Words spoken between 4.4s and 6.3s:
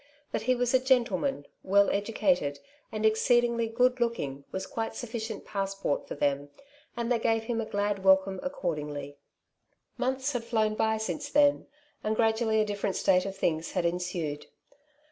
was quite sufficient pass port for